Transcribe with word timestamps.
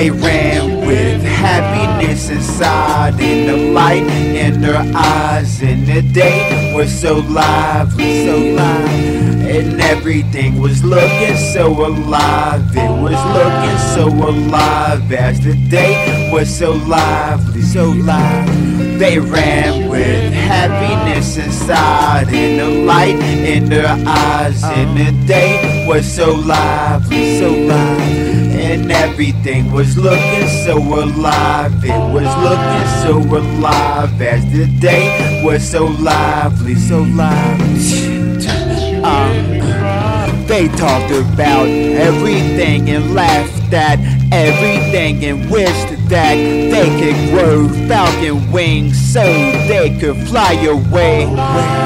They 0.00 0.10
ran 0.10 0.86
with 0.86 1.22
happiness 1.22 2.30
inside 2.30 3.20
in 3.20 3.46
the 3.46 3.70
light 3.74 4.02
in 4.02 4.62
their 4.62 4.80
eyes. 4.96 5.60
And 5.60 5.86
the 5.86 6.00
day 6.00 6.72
was 6.74 6.90
so 6.90 7.18
lively, 7.18 8.24
so 8.24 8.38
live. 8.38 9.44
And 9.44 9.78
everything 9.78 10.58
was 10.58 10.82
looking 10.82 11.36
so 11.36 11.84
alive. 11.84 12.64
It 12.74 13.02
was 13.02 13.20
looking 13.36 13.78
so 13.94 14.06
alive 14.26 15.12
as 15.12 15.38
the 15.44 15.52
day 15.68 16.30
was 16.32 16.48
so 16.48 16.72
lively, 16.72 17.60
so 17.60 17.90
live. 17.90 18.98
They 18.98 19.18
ran 19.18 19.86
with 19.90 20.32
happiness 20.32 21.36
inside 21.36 22.32
in 22.32 22.56
the 22.56 22.86
light 22.86 23.20
in 23.20 23.68
their 23.68 23.94
eyes. 24.06 24.64
And 24.64 24.96
the 24.96 25.26
day 25.26 25.84
was 25.86 26.10
so 26.10 26.36
lively, 26.36 27.38
so 27.38 27.50
live. 27.50 28.09
Everything 29.20 29.70
was 29.70 29.98
looking 29.98 30.48
so 30.64 30.78
alive. 30.78 31.84
It 31.84 31.90
was 31.90 32.24
looking 32.40 32.86
so 33.04 33.18
alive 33.36 34.18
as 34.22 34.50
the 34.50 34.64
day 34.80 35.42
was 35.44 35.62
so 35.62 35.84
lively, 35.84 36.74
so 36.74 37.02
lively. 37.02 37.99
They 40.60 40.68
talked 40.76 41.10
about 41.10 41.68
everything 41.68 42.90
and 42.90 43.14
laughed 43.14 43.72
at 43.72 43.98
everything 44.30 45.24
and 45.24 45.50
wished 45.50 45.88
that 46.10 46.34
they 46.34 46.84
could 47.00 47.30
grow 47.30 47.66
falcon 47.88 48.52
wings 48.52 48.94
so 49.10 49.22
they 49.22 49.96
could 49.98 50.18
fly 50.28 50.52
away. 50.52 51.24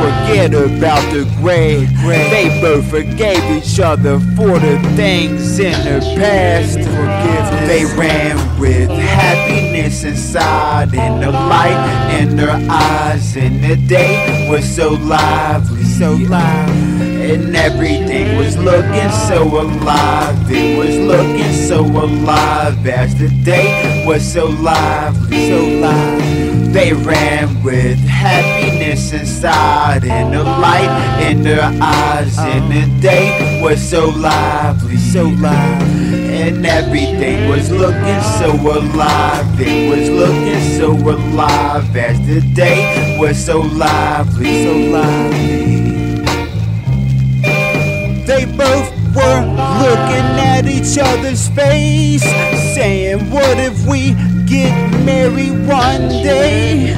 Forget 0.00 0.54
about 0.54 1.02
the 1.12 1.30
gray. 1.42 1.84
They 2.30 2.48
both 2.62 2.88
forgave 2.88 3.44
each 3.50 3.78
other 3.78 4.18
for 4.36 4.58
the 4.58 4.80
things 4.96 5.58
in 5.58 5.72
the 5.84 6.00
past. 6.16 6.76
They 7.68 7.84
ran 7.94 8.58
with 8.58 8.88
happiness 8.88 10.02
inside 10.02 10.94
and 10.94 11.22
the 11.22 11.30
light 11.30 12.18
in 12.18 12.36
their 12.36 12.56
eyes. 12.70 13.36
And 13.36 13.62
the 13.62 13.76
day 13.76 14.48
was 14.48 14.64
so 14.64 14.94
lively, 14.94 15.84
so 15.84 16.12
live. 16.12 16.91
And 17.32 17.56
everything 17.56 18.36
was 18.36 18.58
looking 18.58 19.10
so 19.26 19.42
alive. 19.62 20.36
It 20.50 20.76
was 20.76 20.98
looking 20.98 21.52
so 21.66 21.80
alive 21.80 22.86
as 22.86 23.14
the 23.14 23.30
day 23.42 24.04
was 24.06 24.22
so 24.22 24.48
lively, 24.48 25.48
so 25.48 25.64
live. 25.80 26.72
They 26.74 26.92
ran 26.92 27.62
with 27.62 27.98
happiness 28.00 29.14
inside 29.14 30.04
and 30.04 30.34
the 30.34 30.44
light 30.44 31.22
in 31.22 31.42
their 31.42 31.70
eyes. 31.80 32.36
And 32.38 32.70
the 32.70 33.00
day 33.00 33.62
was 33.62 33.80
so 33.80 34.10
lively, 34.10 34.98
so 34.98 35.22
live. 35.22 35.82
And 36.12 36.66
everything 36.66 37.48
was 37.48 37.70
looking 37.70 38.22
so 38.40 38.52
alive. 38.52 39.46
It 39.58 39.88
was 39.88 40.10
looking 40.10 40.78
so 40.78 40.92
alive 40.92 41.96
as 41.96 42.18
the 42.26 42.42
day 42.54 43.16
was 43.18 43.42
so 43.42 43.60
lively, 43.60 44.64
so 44.64 44.72
lively. 44.92 45.51
Each 50.82 50.98
other's 50.98 51.48
face, 51.50 52.22
saying, 52.74 53.30
What 53.30 53.58
if 53.58 53.86
we 53.86 54.14
get 54.46 54.74
married 55.04 55.66
one 55.66 56.08
day? 56.08 56.94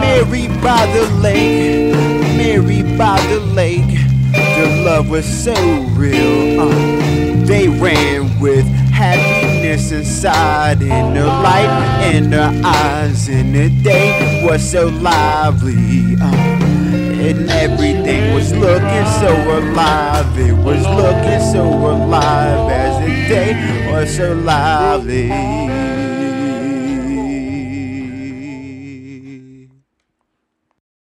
Married 0.00 0.50
by 0.60 0.86
the 0.86 1.08
lake, 1.20 1.94
married 2.36 2.98
by 2.98 3.20
the 3.28 3.40
lake. 3.54 3.96
The 4.32 4.82
love 4.84 5.08
was 5.08 5.24
so 5.24 5.54
real. 5.94 6.60
Uh, 6.60 7.46
they 7.46 7.68
ran 7.68 8.40
with 8.40 8.66
happiness 8.90 9.92
inside, 9.92 10.82
and 10.82 11.16
the 11.16 11.26
light 11.26 12.12
in 12.12 12.30
their 12.30 12.50
eyes, 12.64 13.28
and 13.28 13.54
the 13.54 13.70
day 13.82 14.44
was 14.44 14.68
so 14.68 14.88
lively. 14.88 16.16
Uh, 16.20 16.58
and 17.28 17.50
everything 17.50 18.17
was 18.50 18.58
looking 18.58 19.06
so 19.20 19.58
alive. 19.58 20.38
It 20.38 20.52
was 20.52 20.82
looking 20.82 21.52
so 21.52 21.64
alive 21.64 22.70
as 22.70 22.98
the 23.04 23.28
day 23.28 23.92
was 23.92 24.16
so 24.16 24.32
lively. 24.34 26.07